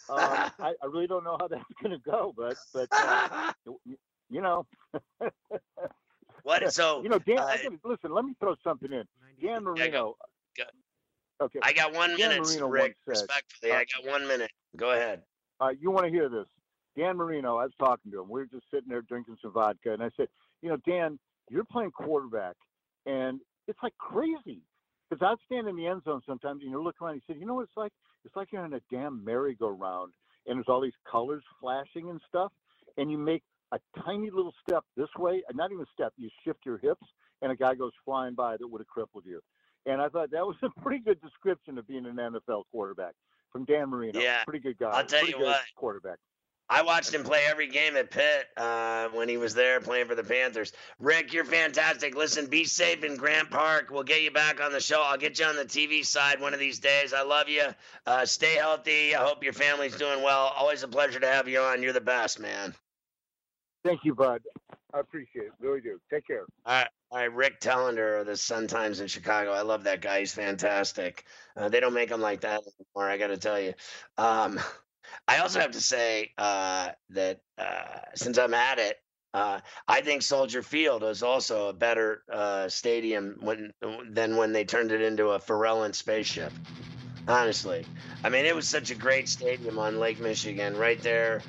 [0.09, 3.51] uh, I, I really don't know how that's going to go, but, but uh,
[4.29, 4.65] you know,
[6.43, 6.63] what?
[6.73, 7.37] So you know, Dan.
[7.39, 9.03] uh, gotta, listen, let me throw something in.
[9.03, 9.07] Dan
[9.41, 10.15] Yeah, Marino.
[11.41, 11.59] Okay.
[11.63, 12.95] I got one Dan minute, Marino Rick.
[13.05, 14.51] Respectfully, uh, I got one minute.
[14.77, 15.23] Go ahead.
[15.59, 16.45] uh, you want to hear this?
[16.95, 17.57] Dan Marino.
[17.57, 18.29] I was talking to him.
[18.29, 20.27] We were just sitting there drinking some vodka, and I said,
[20.61, 21.17] you know, Dan,
[21.49, 22.55] you're playing quarterback,
[23.05, 24.61] and it's like crazy.
[25.09, 27.13] Because I'd stand in the end zone sometimes, and you look around.
[27.13, 27.91] and He said, you know what it's like?
[28.23, 30.13] It's like you're in a damn merry-go-round,
[30.45, 32.51] and there's all these colors flashing and stuff,
[32.97, 36.13] and you make a tiny little step this way, and not even a step.
[36.17, 37.05] You shift your hips,
[37.41, 39.41] and a guy goes flying by that would have crippled you.
[39.85, 43.13] And I thought that was a pretty good description of being an NFL quarterback
[43.51, 44.19] from Dan Marino.
[44.19, 44.43] Yeah.
[44.43, 44.89] pretty good guy.
[44.89, 45.61] I'll tell pretty you good what.
[45.75, 46.17] quarterback.
[46.69, 50.15] I watched him play every game at Pitt uh, when he was there playing for
[50.15, 50.71] the Panthers.
[50.99, 52.15] Rick, you're fantastic.
[52.15, 53.89] Listen, be safe in Grant Park.
[53.91, 55.01] We'll get you back on the show.
[55.05, 57.11] I'll get you on the TV side one of these days.
[57.13, 57.65] I love you.
[58.05, 59.13] Uh, stay healthy.
[59.13, 60.53] I hope your family's doing well.
[60.55, 61.83] Always a pleasure to have you on.
[61.83, 62.73] You're the best, man.
[63.83, 64.41] Thank you, bud.
[64.93, 65.51] I appreciate it.
[65.59, 65.99] Really do.
[66.09, 66.45] Take care.
[66.65, 67.33] All right, all right.
[67.33, 69.51] Rick Telander of the Sun Times in Chicago.
[69.51, 70.19] I love that guy.
[70.19, 71.25] He's fantastic.
[71.55, 73.09] Uh, they don't make him like that anymore.
[73.09, 73.73] I got to tell you.
[74.17, 74.59] Um,
[75.27, 78.97] I also have to say uh, that uh, since I'm at it,
[79.33, 83.71] uh, I think Soldier Field is also a better uh, stadium when
[84.09, 86.51] than when they turned it into a Pharrell spaceship.
[87.27, 87.85] Honestly,
[88.23, 91.41] I mean, it was such a great stadium on Lake Michigan, right there.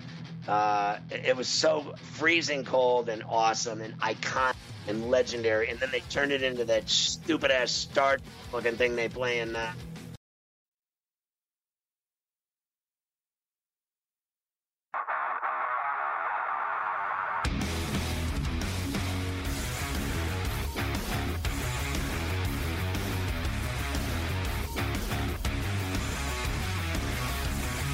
[0.49, 4.57] Uh, it was so freezing cold and awesome and iconic
[4.89, 5.69] and legendary.
[5.69, 8.19] And then they turned it into that stupid ass star
[8.53, 9.73] looking thing they play in now.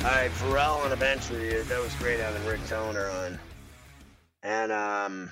[0.08, 1.62] All right, Ferrall on the bench with you.
[1.64, 3.38] That was great having Rick Toner on.
[4.42, 5.30] And um,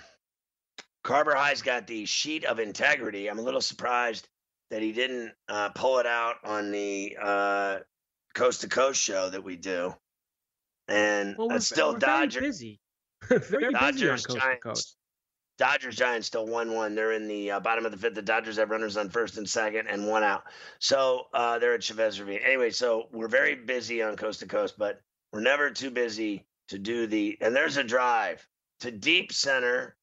[1.02, 3.30] Carver High's got the sheet of integrity.
[3.30, 4.28] I'm a little surprised
[4.70, 7.78] that he didn't uh, pull it out on the uh,
[8.34, 9.94] Coast to Coast show that we do.
[10.88, 12.80] And Well, we're, still we're Dodger, very busy.
[13.28, 14.95] very busy on Dodgers, coast Giants.
[15.58, 16.94] Dodgers Giants still one one.
[16.94, 18.14] They're in the uh, bottom of the fifth.
[18.14, 20.44] The Dodgers have runners on first and second, and one out.
[20.78, 22.40] So uh, they're at Chavez Ravine.
[22.44, 25.00] Anyway, so we're very busy on coast to coast, but
[25.32, 27.38] we're never too busy to do the.
[27.40, 28.46] And there's a drive
[28.80, 29.96] to deep center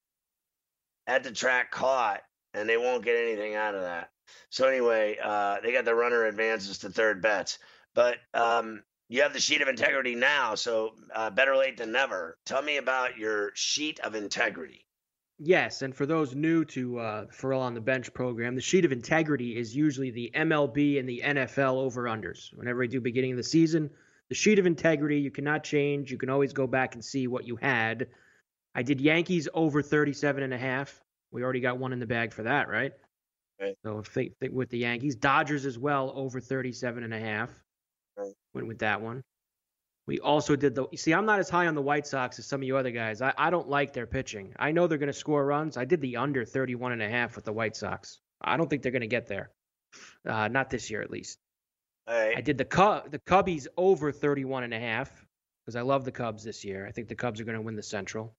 [1.06, 2.22] at the track caught,
[2.54, 4.10] and they won't get anything out of that.
[4.50, 7.60] So anyway, uh, they got the runner advances to third bets,
[7.94, 10.56] but um, you have the sheet of integrity now.
[10.56, 12.38] So uh, better late than never.
[12.46, 14.88] Tell me about your sheet of integrity.
[15.40, 18.92] Yes, and for those new to uh, Ferrall on the Bench program, the sheet of
[18.92, 22.56] integrity is usually the MLB and the NFL over unders.
[22.56, 23.90] Whenever I do beginning of the season,
[24.30, 26.12] the sheet of integrity you cannot change.
[26.12, 28.08] You can always go back and see what you had.
[28.76, 31.02] I did Yankees over 37 and a half.
[31.32, 32.94] We already got one in the bag for that, right?
[33.60, 33.76] Right.
[33.84, 37.50] So if they, think with the Yankees, Dodgers as well over 37 and a half.
[38.18, 38.34] Right.
[38.54, 39.24] Went with that one.
[40.06, 40.88] We also did the.
[40.96, 43.22] See, I'm not as high on the White Sox as some of you other guys.
[43.22, 44.54] I, I don't like their pitching.
[44.60, 45.78] I know they're going to score runs.
[45.78, 48.20] I did the under 31 and a half with the White Sox.
[48.42, 49.52] I don't think they're going to get there.
[50.28, 51.40] Uh, not this year, at least.
[52.08, 52.36] Right.
[52.36, 55.26] I did the Cub, the Cubbies over 31 and a half
[55.64, 56.86] because I love the Cubs this year.
[56.86, 58.36] I think the Cubs are going to win the Central.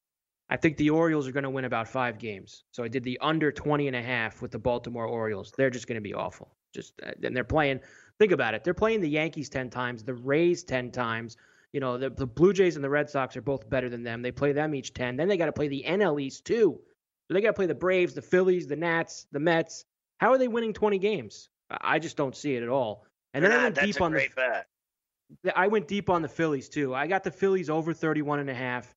[0.50, 2.64] I think the Orioles are going to win about five uh, games.
[2.72, 5.50] So I did the under 20 and a half with the Baltimore Orioles.
[5.56, 6.54] They're just going to be awful.
[6.74, 7.80] Just and they're playing
[8.18, 8.62] Think about it.
[8.62, 11.36] They're playing the Yankees 10 times, the Rays 10 times.
[11.74, 14.22] You know, the, the Blue Jays and the Red Sox are both better than them.
[14.22, 15.16] They play them each 10.
[15.16, 16.78] Then they got to play the NL East too.
[17.26, 19.84] So they got to play the Braves, the Phillies, the Nats, the Mets.
[20.18, 21.48] How are they winning 20 games?
[21.68, 23.04] I just don't see it at all.
[23.32, 24.68] And then I went deep on the bet.
[25.56, 26.94] I went deep on the Phillies too.
[26.94, 28.94] I got the Phillies over 31 and a half.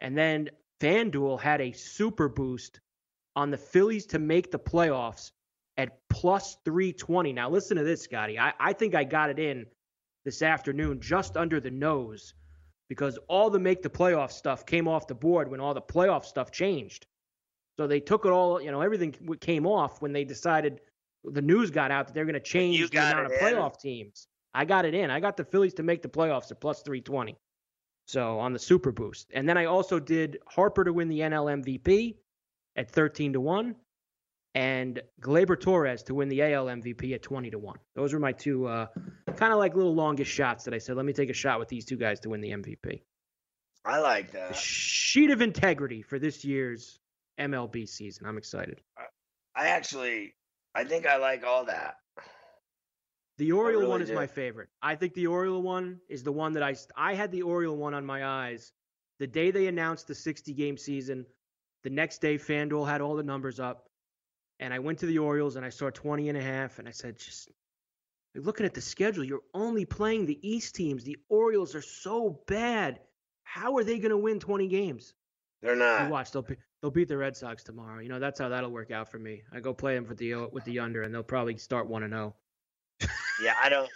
[0.00, 2.78] And then FanDuel had a super boost
[3.34, 5.32] on the Phillies to make the playoffs
[5.76, 7.32] at plus 320.
[7.32, 8.38] Now listen to this, Scotty.
[8.38, 9.66] I, I think I got it in
[10.24, 12.34] this afternoon just under the nose
[12.88, 16.24] because all the make the playoff stuff came off the board when all the playoff
[16.24, 17.06] stuff changed.
[17.78, 20.80] So they took it all, you know, everything came off when they decided
[21.24, 24.26] the news got out that they're going to change you the amount of playoff teams.
[24.52, 25.10] I got it in.
[25.10, 27.36] I got the Phillies to make the playoffs at plus 320.
[28.06, 29.30] So on the super boost.
[29.32, 32.16] And then I also did Harper to win the NL MVP
[32.76, 33.76] at 13 to 1.
[34.54, 37.76] And Gleyber Torres to win the AL MVP at 20 to 1.
[37.94, 38.86] Those were my two uh,
[39.36, 41.68] kind of like little longest shots that I said, let me take a shot with
[41.68, 43.02] these two guys to win the MVP.
[43.84, 44.50] I like that.
[44.50, 46.98] The sheet of integrity for this year's
[47.38, 48.26] MLB season.
[48.26, 48.80] I'm excited.
[49.54, 50.34] I actually,
[50.74, 51.96] I think I like all that.
[53.38, 54.14] The Oriole really one is do.
[54.14, 54.68] my favorite.
[54.82, 57.94] I think the Oriole one is the one that I I had the Oriole one
[57.94, 58.70] on my eyes
[59.20, 61.26] the day they announced the 60 game season.
[61.84, 63.86] The next day, FanDuel had all the numbers up,
[64.60, 66.92] and I went to the Orioles and I saw 20 and a half, and I
[66.92, 67.48] said, just
[68.34, 71.02] looking at the schedule, you're only playing the East teams.
[71.02, 73.00] The Orioles are so bad.
[73.42, 75.14] How are they going to win 20 games?
[75.62, 76.10] They're You not.
[76.10, 78.00] watch, they'll be, they'll beat the Red Sox tomorrow.
[78.00, 79.42] You know that's how that'll work out for me.
[79.52, 82.14] I go play them with the with the under, and they'll probably start one and
[82.14, 82.34] oh.
[83.02, 83.12] zero.
[83.42, 83.90] Yeah, I don't.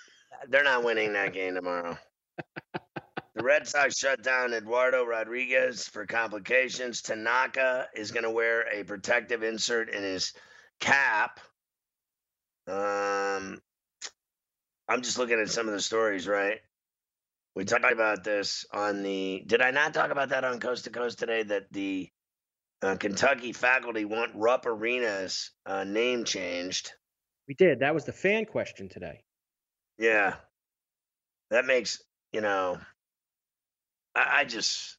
[0.49, 1.97] They're not winning that game tomorrow.
[3.35, 7.03] The Red Sox shut down Eduardo Rodriguez for complications.
[7.03, 10.33] Tanaka is going to wear a protective insert in his
[10.85, 11.41] cap.
[12.67, 13.61] Um,
[14.89, 16.61] I'm just looking at some of the stories, right?
[17.57, 19.43] We talked about this on the.
[19.47, 21.43] Did I not talk about that on Coast to Coast today?
[21.43, 22.11] That the
[22.83, 26.93] uh, Kentucky faculty want Rupp Arena's uh, name changed.
[27.49, 27.81] We did.
[27.81, 29.23] That was the fan question today.
[29.99, 30.35] Yeah.
[31.51, 32.79] That makes, you know,
[34.15, 34.97] I, I just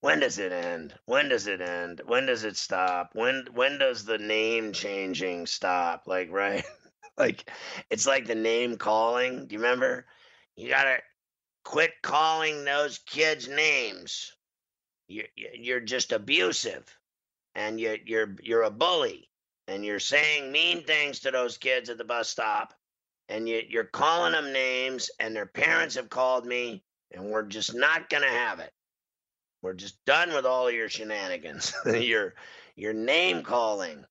[0.00, 0.94] when does it end?
[1.06, 2.02] When does it end?
[2.06, 3.10] When does it stop?
[3.14, 6.04] When when does the name changing stop?
[6.06, 6.64] Like, right?
[7.16, 7.50] like
[7.90, 9.46] it's like the name calling.
[9.46, 10.06] Do you remember?
[10.56, 10.98] You gotta
[11.64, 14.32] quit calling those kids names.
[15.08, 16.84] You're you're just abusive,
[17.54, 19.30] and you you're you're a bully,
[19.68, 22.74] and you're saying mean things to those kids at the bus stop
[23.28, 26.82] and you, you're calling them names, and their parents have called me,
[27.12, 28.72] and we're just not to have it.
[29.62, 32.34] We're just done with all your shenanigans, your
[32.76, 34.04] your name calling.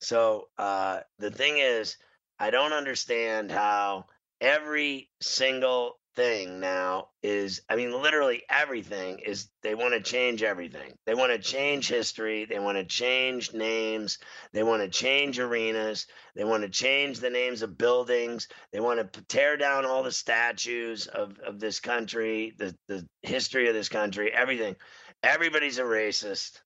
[0.00, 1.96] So uh, the thing is,
[2.38, 4.06] I don't understand how
[4.40, 10.92] every single thing now is i mean literally everything is they want to change everything.
[11.06, 14.18] They want to change history they want to change names
[14.52, 19.12] they want to change arenas they want to change the names of buildings they want
[19.12, 23.88] to tear down all the statues of, of this country the, the history of this
[23.88, 24.76] country everything.
[25.22, 26.60] Everybody's a racist.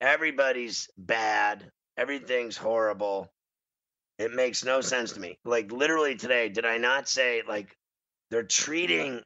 [0.00, 1.70] Everybody's bad.
[1.96, 3.32] Everything's horrible.
[4.18, 5.38] It makes no sense to me.
[5.44, 7.76] Like literally today did i not say like
[8.30, 9.22] they're treating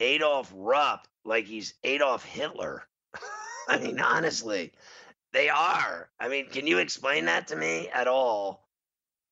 [0.00, 2.82] Adolf Rupp like he's Adolf Hitler.
[3.68, 4.72] I mean, honestly,
[5.32, 6.10] they are.
[6.20, 8.68] I mean, can you explain that to me at all?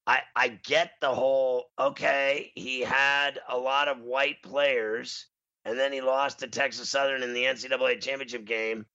[0.06, 5.26] I I get the whole okay, he had a lot of white players
[5.64, 8.86] and then he lost to Texas Southern in the NCAA championship game.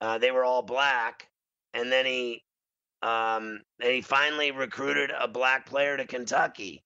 [0.00, 1.28] Uh, they were all black,
[1.74, 2.42] and then he
[3.02, 6.82] um, and he finally recruited a black player to Kentucky.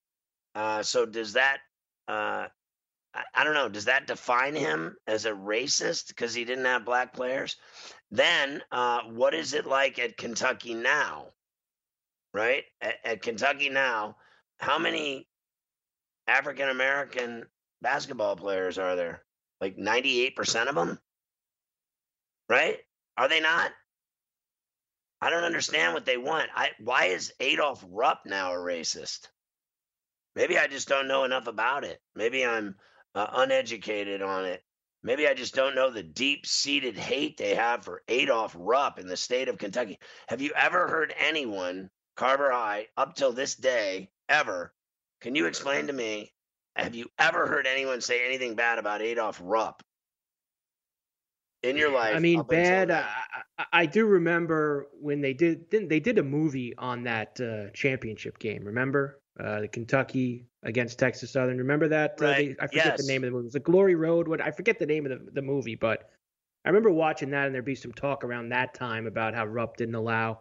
[0.54, 1.58] Uh, so does that
[2.08, 2.46] uh,
[3.14, 3.68] I, I don't know.
[3.68, 7.56] Does that define him as a racist because he didn't have black players?
[8.10, 11.26] Then, uh, what is it like at Kentucky now?
[12.32, 14.16] Right at, at Kentucky now,
[14.60, 15.26] how many
[16.28, 17.44] African American
[17.82, 19.24] basketball players are there?
[19.60, 21.00] Like ninety-eight percent of them,
[22.48, 22.78] right?
[23.16, 23.72] Are they not?
[25.20, 26.50] I don't understand what they want.
[26.54, 29.26] I why is Adolf Rupp now a racist?
[30.36, 32.00] Maybe I just don't know enough about it.
[32.14, 32.76] Maybe I'm
[33.14, 34.62] uh, uneducated on it.
[35.02, 39.06] Maybe I just don't know the deep seated hate they have for Adolf Rupp in
[39.06, 39.98] the state of Kentucky.
[40.28, 44.74] Have you ever heard anyone, Carver High, up till this day, ever?
[45.20, 46.32] Can you explain to me?
[46.76, 49.82] Have you ever heard anyone say anything bad about Adolf Rupp
[51.62, 52.14] in your life?
[52.14, 52.90] I mean, bad.
[52.90, 53.06] I,
[53.72, 55.68] I, do remember when they did.
[55.70, 58.64] Didn't they did a movie on that uh, championship game?
[58.64, 61.58] Remember uh, the Kentucky against Texas Southern?
[61.58, 62.16] Remember that?
[62.20, 63.00] Uh, Right, they, I forget yes.
[63.00, 63.44] the name of the movie.
[63.44, 64.28] It was a Glory Road.
[64.28, 66.10] What I forget the name of the, the movie, but
[66.64, 69.76] I remember watching that, and there'd be some talk around that time about how Rupp
[69.76, 70.40] didn't allow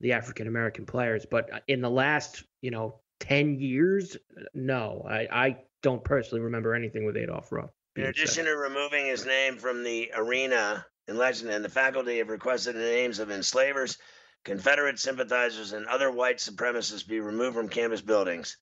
[0.00, 1.24] the African American players.
[1.24, 4.16] But uh, in the last, you know, ten years,
[4.54, 7.72] no, I, I don't personally remember anything with Adolf Rupp.
[7.96, 8.22] In being said.
[8.22, 12.74] addition to removing his name from the arena in legend, and the faculty have requested
[12.74, 13.98] the names of enslavers,
[14.46, 18.56] Confederate sympathizers, and other white supremacists be removed from campus buildings.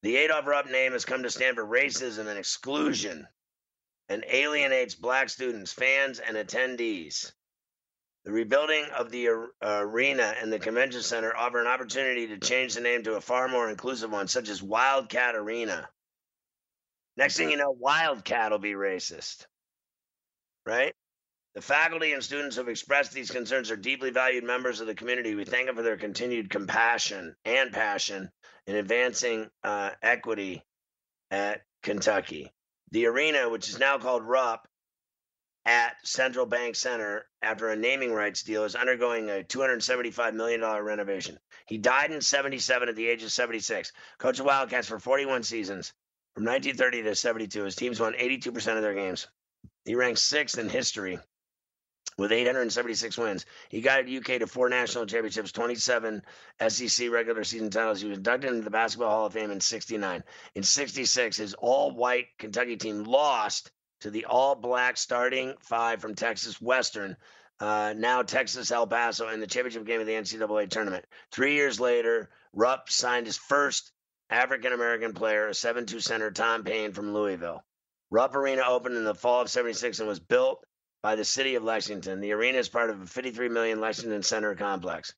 [0.00, 3.28] The Adolf Rupp name has come to stand for racism and exclusion
[4.08, 7.32] and alienates black students, fans, and attendees.
[8.24, 9.28] The rebuilding of the
[9.60, 13.46] arena and the convention center offer an opportunity to change the name to a far
[13.46, 15.86] more inclusive one, such as Wildcat Arena.
[17.18, 19.44] Next thing you know, Wildcat will be racist,
[20.64, 20.94] right?
[21.52, 24.94] The faculty and students who have expressed these concerns are deeply valued members of the
[24.94, 25.34] community.
[25.34, 28.30] We thank them for their continued compassion and passion
[28.68, 30.62] in advancing uh, equity
[31.32, 32.52] at Kentucky.
[32.92, 34.68] The arena, which is now called Rupp
[35.64, 41.36] at Central Bank Center after a naming rights deal, is undergoing a $275 million renovation.
[41.66, 43.90] He died in 77 at the age of 76.
[44.18, 45.92] Coached the Wildcats for 41 seasons
[46.36, 47.64] from 1930 to 72.
[47.64, 49.26] His teams won 82% of their games.
[49.84, 51.18] He ranks sixth in history
[52.20, 53.46] with 876 wins.
[53.70, 56.22] He guided UK to four national championships, 27
[56.68, 58.02] SEC regular season titles.
[58.02, 60.22] He was inducted into the Basketball Hall of Fame in 69.
[60.54, 63.70] In 66, his all white Kentucky team lost
[64.02, 67.16] to the all black starting five from Texas Western,
[67.58, 71.06] uh, now Texas El Paso, in the championship game of the NCAA tournament.
[71.32, 73.92] Three years later, Rupp signed his first
[74.28, 77.64] African American player, a 7 2 center, Tom Payne from Louisville.
[78.10, 80.66] Rupp Arena opened in the fall of 76 and was built
[81.02, 82.20] by the city of Lexington.
[82.20, 85.14] The arena is part of a 53 million Lexington Center complex.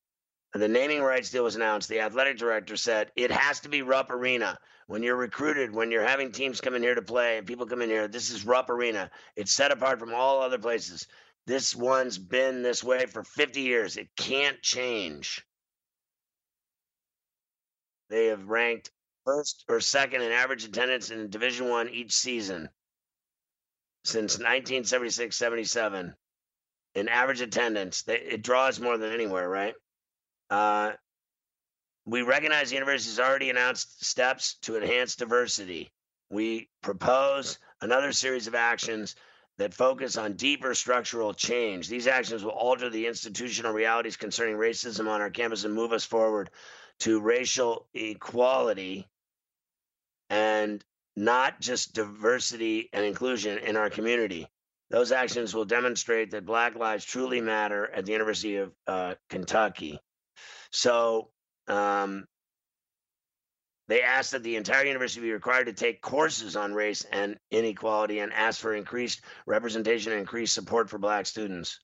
[0.53, 1.89] the naming rights deal was announced.
[1.89, 4.57] The athletic director said it has to be Rupp Arena.
[4.87, 7.81] When you're recruited, when you're having teams come in here to play and people come
[7.81, 9.09] in here, this is Rupp Arena.
[9.35, 11.07] It's set apart from all other places.
[11.47, 13.97] This one's been this way for 50 years.
[13.97, 15.45] It can't change.
[18.09, 18.91] They have ranked
[19.25, 22.69] first or second in average attendance in Division One each season
[24.03, 26.13] since 1976 77
[26.95, 28.03] in average attendance.
[28.07, 29.73] It draws more than anywhere, right?
[30.49, 30.91] Uh,
[32.05, 35.91] we recognize the university has already announced steps to enhance diversity.
[36.29, 39.15] We propose another series of actions
[39.57, 41.87] that focus on deeper structural change.
[41.87, 46.03] These actions will alter the institutional realities concerning racism on our campus and move us
[46.03, 46.49] forward
[46.99, 49.07] to racial equality
[50.29, 50.83] and
[51.15, 54.47] not just diversity and inclusion in our community.
[54.89, 59.99] Those actions will demonstrate that Black lives truly matter at the University of uh, Kentucky.
[60.71, 61.29] So
[61.67, 62.25] um,
[63.87, 68.19] they asked that the entire university be required to take courses on race and inequality
[68.19, 71.79] and ask for increased representation and increased support for Black students.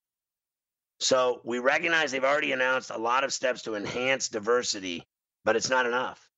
[0.99, 5.03] So we recognize they've already announced a lot of steps to enhance diversity,
[5.45, 6.29] but it's not enough.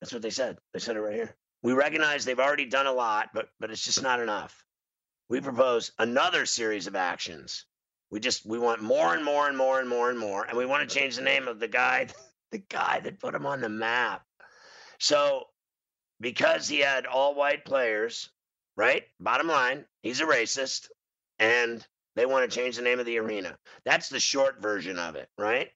[0.00, 0.58] That's what they said.
[0.72, 1.36] They said it right here.
[1.62, 4.64] We recognize they've already done a lot, but but it's just not enough.
[5.28, 7.64] We propose another series of actions.
[8.10, 10.66] We just we want more and more and more and more and more, and we
[10.66, 12.08] want to change the name of the guy,
[12.50, 14.22] the guy that put him on the map.
[14.98, 15.46] So,
[16.20, 18.28] because he had all white players,
[18.76, 19.04] right?
[19.20, 20.88] Bottom line, he's a racist,
[21.38, 21.86] and
[22.16, 23.56] they want to change the name of the arena.
[23.84, 25.70] That's the short version of it, right?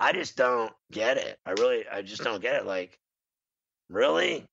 [0.00, 1.38] I just don't get it.
[1.44, 2.66] I really, I just don't get it.
[2.66, 2.98] Like,
[3.88, 4.46] really?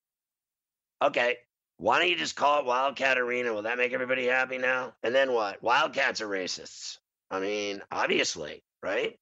[1.05, 1.37] Okay,
[1.77, 3.53] why don't you just call it Wildcat Arena?
[3.53, 4.93] Will that make everybody happy now?
[5.03, 5.61] And then what?
[5.61, 6.97] Wildcats are racists.
[7.29, 9.15] I mean, obviously, right?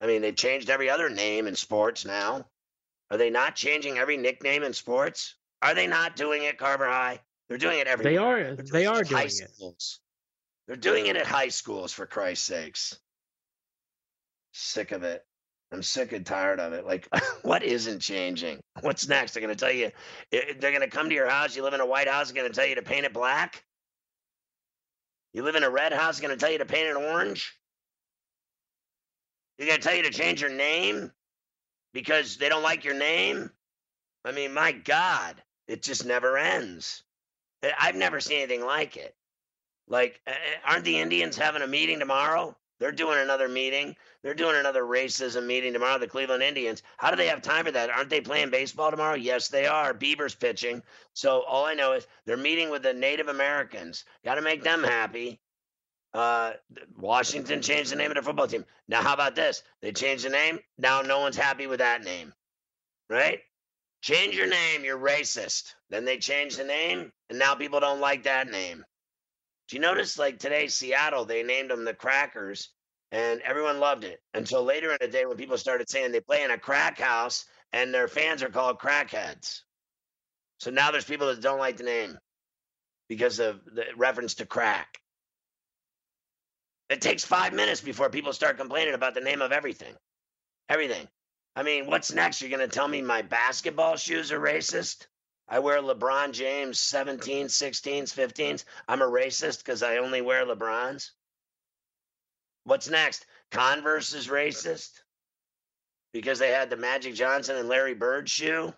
[0.00, 2.46] I mean, they've changed every other name in sports now.
[3.10, 5.34] Are they not changing every nickname in sports?
[5.62, 7.18] Are they not doing it, Carver High?
[7.48, 8.04] They're doing it every.
[8.04, 8.54] They are.
[8.54, 9.84] They are doing it.
[10.68, 12.98] They're doing it at high schools, for Christ's sakes.
[14.52, 15.24] Sick of it.
[15.72, 16.86] I'm sick and tired of it.
[16.86, 17.08] Like,
[17.42, 18.60] what isn't changing?
[18.80, 19.32] What's next?
[19.32, 19.90] They're going to tell you,
[20.32, 21.56] eh, they're going to come to your house.
[21.56, 23.64] You live in a white house, they're going to tell you to paint it black.
[25.32, 27.54] You live in a red house, they're going to tell you to paint it orange.
[29.58, 31.10] They're going to tell you to change your name
[31.92, 33.50] because they don't like your name.
[34.24, 35.34] I mean, my God,
[35.66, 37.02] it just never ends.
[37.62, 39.14] Eh, I've never seen anything like it.
[39.88, 42.56] Like, eh, aren't the Indians having a meeting tomorrow?
[42.78, 43.96] They're doing another meeting.
[44.22, 46.82] They're doing another racism meeting tomorrow, the Cleveland Indians.
[46.98, 47.90] How do they have time for that?
[47.90, 49.14] Aren't they playing baseball tomorrow?
[49.14, 49.94] Yes, they are.
[49.94, 50.82] Bieber's pitching.
[51.14, 54.04] So all I know is they're meeting with the Native Americans.
[54.24, 55.40] Got to make them happy.
[56.12, 56.52] Uh,
[56.96, 58.64] Washington changed the name of their football team.
[58.88, 59.62] Now, how about this?
[59.82, 60.58] They changed the name.
[60.78, 62.32] Now no one's happy with that name,
[63.10, 63.40] right?
[64.00, 64.84] Change your name.
[64.84, 65.74] You're racist.
[65.90, 68.84] Then they changed the name, and now people don't like that name.
[69.68, 72.70] Do you notice, like today, Seattle, they named them the Crackers,
[73.10, 76.42] and everyone loved it until later in the day when people started saying they play
[76.42, 79.60] in a crack house and their fans are called crackheads.
[80.58, 82.18] So now there's people that don't like the name
[83.08, 84.98] because of the reference to crack.
[86.88, 89.94] It takes five minutes before people start complaining about the name of everything.
[90.68, 91.06] Everything.
[91.54, 92.40] I mean, what's next?
[92.40, 95.06] You're going to tell me my basketball shoes are racist?
[95.48, 98.64] I wear LeBron James 17, 16s, 15s.
[98.88, 101.10] I'm a racist because I only wear LeBrons.
[102.64, 103.26] What's next?
[103.52, 105.02] Converse is racist
[106.12, 108.74] because they had the Magic Johnson and Larry Bird shoe.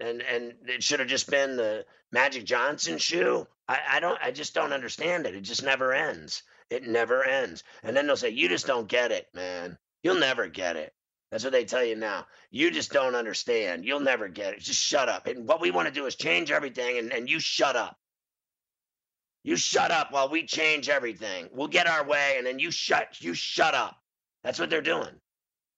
[0.00, 3.46] And and it should have just been the Magic Johnson shoe.
[3.68, 5.34] I, I don't I just don't understand it.
[5.34, 6.42] It just never ends.
[6.68, 7.62] It never ends.
[7.82, 9.78] And then they'll say, You just don't get it, man.
[10.02, 10.92] You'll never get it.
[11.32, 12.26] That's what they tell you now.
[12.50, 13.86] You just don't understand.
[13.86, 14.60] You'll never get it.
[14.60, 15.26] Just shut up.
[15.26, 17.96] And what we want to do is change everything and, and you shut up.
[19.42, 21.48] You shut up while we change everything.
[21.54, 23.96] We'll get our way and then you shut you shut up.
[24.44, 25.08] That's what they're doing.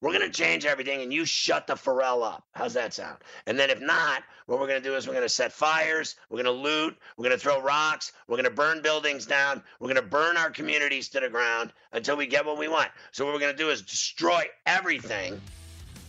[0.04, 2.44] We're going to change everything and you shut the Ferrall up.
[2.52, 3.16] How's that sound?
[3.46, 6.16] And then if not, what we're going to do is we're going to set fires,
[6.28, 9.62] we're going to loot, we're going to throw rocks, we're going to burn buildings down,
[9.80, 12.90] we're going to burn our communities to the ground until we get what we want.
[13.12, 15.40] So what we're going to do is destroy everything.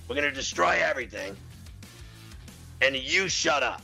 [0.09, 1.37] We're going to destroy everything.
[2.81, 3.81] And you shut up.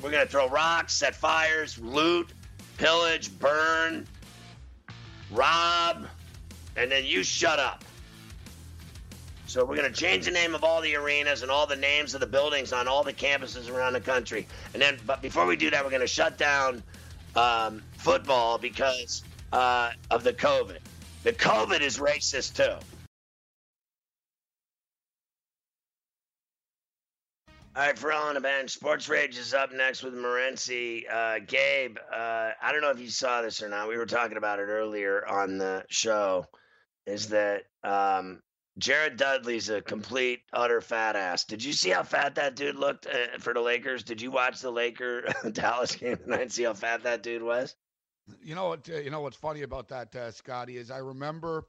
[0.00, 2.32] We're going to throw rocks, set fires, loot,
[2.78, 4.06] pillage, burn,
[5.32, 6.06] rob,
[6.76, 7.82] and then you shut up.
[9.50, 12.14] So we're going to change the name of all the arenas and all the names
[12.14, 14.46] of the buildings on all the campuses around the country.
[14.74, 16.84] And then, but before we do that, we're going to shut down
[17.34, 20.78] um, football because uh, of the COVID.
[21.24, 22.76] The COVID is racist too.
[27.74, 28.70] All right, Ferrall on the bench.
[28.70, 31.02] Sports Rage is up next with Morency.
[31.12, 33.88] Uh, Gabe, uh, I don't know if you saw this or not.
[33.88, 36.46] We were talking about it earlier on the show.
[37.04, 38.40] Is that um,
[38.78, 41.44] Jared Dudley's a complete utter fat ass.
[41.44, 44.02] Did you see how fat that dude looked uh, for the Lakers?
[44.02, 47.74] Did you watch the Laker Dallas game tonight and see how fat that dude was?
[48.42, 48.88] You know what?
[48.88, 51.66] Uh, you know what's funny about that, uh, Scotty, is I remember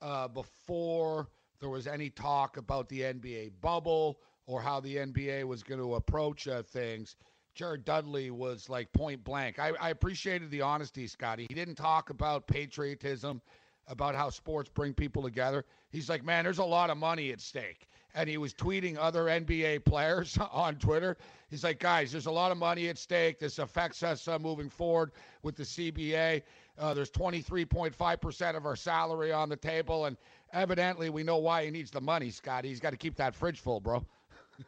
[0.00, 1.28] uh, before
[1.60, 5.94] there was any talk about the NBA bubble or how the NBA was going to
[5.94, 7.16] approach uh, things.
[7.54, 9.58] Jared Dudley was like point blank.
[9.58, 11.46] I, I appreciated the honesty, Scotty.
[11.48, 13.42] He didn't talk about patriotism
[13.90, 15.64] about how sports bring people together.
[15.90, 17.88] He's like, man, there's a lot of money at stake.
[18.14, 21.16] And he was tweeting other NBA players on Twitter.
[21.50, 23.38] He's like, guys, there's a lot of money at stake.
[23.38, 25.12] This affects us uh, moving forward
[25.42, 26.42] with the CBA.
[26.78, 30.06] Uh, there's 23.5% of our salary on the table.
[30.06, 30.16] And
[30.52, 32.64] evidently, we know why he needs the money, Scott.
[32.64, 34.04] He's got to keep that fridge full, bro.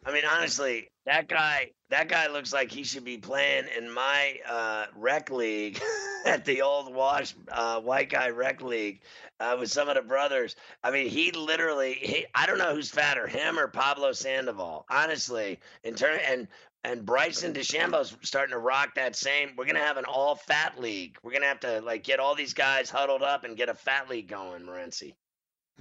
[0.05, 4.39] I mean, honestly, that guy that guy looks like he should be playing in my
[4.49, 5.81] uh, rec league
[6.25, 9.01] at the old Wash uh, White Guy Rec League
[9.39, 10.55] uh, with some of the brothers.
[10.83, 14.85] I mean, he literally he, I don't know who's fatter, him or Pablo Sandoval.
[14.89, 16.47] Honestly, in turn and
[16.85, 19.51] and Bryson DeChambeau's starting to rock that same.
[19.57, 21.17] We're gonna have an all fat league.
[21.23, 24.09] We're gonna have to like get all these guys huddled up and get a fat
[24.09, 25.13] league going, Morency.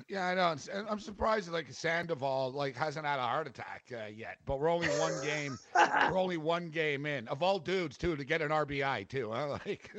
[0.09, 0.57] Yeah, I know.
[0.89, 4.39] I'm surprised like Sandoval like hasn't had a heart attack uh, yet.
[4.47, 5.59] But we're only one game.
[5.75, 7.29] we're only one game in.
[7.29, 9.31] Of all dudes, too, to get an RBI too.
[9.33, 9.59] Huh?
[9.67, 9.91] Like,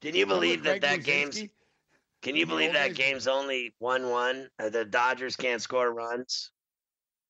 [0.00, 1.42] can you believe that that game's?
[2.22, 4.48] Can you believe that game's only one-one?
[4.58, 6.50] Uh, the Dodgers can't score runs.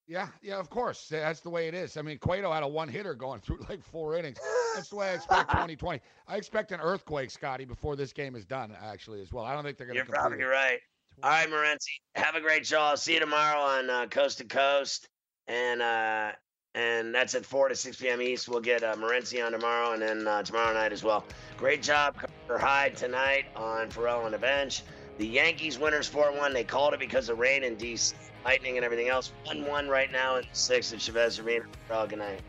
[0.06, 1.08] Yeah, yeah, of course.
[1.10, 1.98] That's the way it is.
[1.98, 4.38] I mean, Cueto had a one hitter going through like four innings.
[4.74, 6.00] That's the way I expect 2020.
[6.26, 9.44] I expect an earthquake, Scotty, before this game is done, actually, as well.
[9.44, 10.04] I don't think they're going to.
[10.04, 10.80] You're probably right.
[11.20, 11.98] All right, Morency.
[12.14, 12.80] Have a great show.
[12.80, 15.08] I'll see you tomorrow on uh, Coast to Coast,
[15.48, 16.30] and uh,
[16.76, 18.22] and that's at four to six p.m.
[18.22, 18.48] East.
[18.48, 21.24] We'll get uh, Morency on tomorrow, and then uh, tomorrow night as well.
[21.56, 24.82] Great job, Carter Hyde tonight on Ferrall on the bench.
[25.18, 26.52] The Yankees winners four one.
[26.52, 28.14] They called it because of rain and DC,
[28.44, 29.32] lightning, and everything else.
[29.44, 31.64] One one right now in sixth at Chavez Ravine.
[31.88, 32.42] Good night.